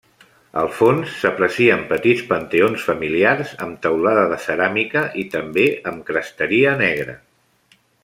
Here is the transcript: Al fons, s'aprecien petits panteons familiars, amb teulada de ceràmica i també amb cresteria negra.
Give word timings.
Al 0.59 0.69
fons, 0.77 1.11
s'aprecien 1.23 1.83
petits 1.91 2.23
panteons 2.31 2.87
familiars, 2.89 3.53
amb 3.67 3.79
teulada 3.85 4.27
de 4.35 4.43
ceràmica 4.49 5.07
i 5.25 5.27
també 5.39 5.71
amb 5.93 6.03
cresteria 6.13 6.77
negra. 6.85 7.21